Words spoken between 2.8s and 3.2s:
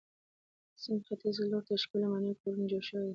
شوي دي.